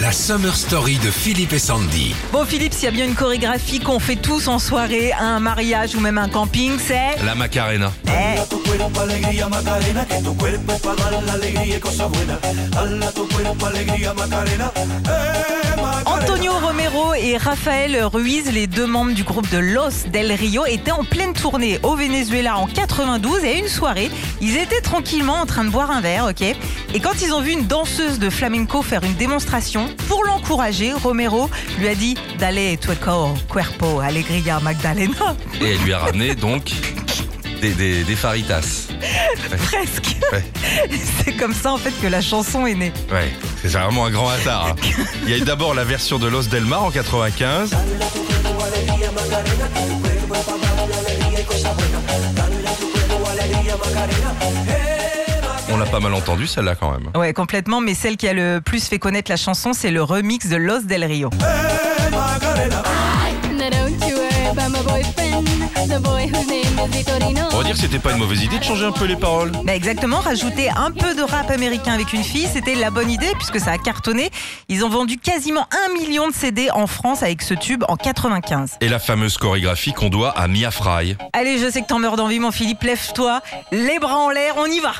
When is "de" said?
0.96-1.10, 19.50-19.58, 25.64-25.70, 28.18-28.30, 46.18-46.28, 60.48-60.56, 68.58-68.64, 71.14-71.22, 76.28-76.34